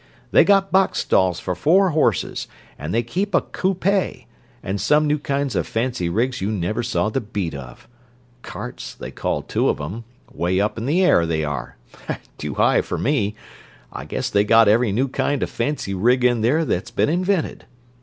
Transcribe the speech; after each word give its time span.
They 0.31 0.43
got 0.43 0.71
box 0.71 0.97
stalls 0.97 1.39
for 1.39 1.53
four 1.53 1.89
horses, 1.91 2.47
and 2.79 2.91
they 2.91 3.03
keep 3.03 3.35
a 3.35 3.41
coupay, 3.41 4.25
and 4.63 4.81
some 4.81 5.05
new 5.05 5.19
kinds 5.19 5.55
of 5.55 5.67
fancy 5.67 6.09
rigs 6.09 6.41
you 6.41 6.51
never 6.51 6.81
saw 6.81 7.09
the 7.09 7.21
beat 7.21 7.53
of! 7.53 7.87
'Carts' 8.41 8.95
they 8.95 9.11
call 9.11 9.43
two 9.43 9.69
of 9.69 9.79
'em—'way 9.79 10.59
up 10.59 10.79
in 10.79 10.87
the 10.87 11.05
air 11.05 11.27
they 11.27 11.43
are—too 11.45 12.55
high 12.55 12.81
for 12.81 12.97
me! 12.97 13.35
I 13.93 14.05
guess 14.05 14.31
they 14.31 14.43
got 14.43 14.67
every 14.67 14.91
new 14.91 15.07
kind 15.07 15.43
of 15.43 15.51
fancy 15.51 15.93
rig 15.93 16.25
in 16.25 16.41
there 16.41 16.65
that's 16.65 16.89
been 16.89 17.09
invented. 17.09 17.65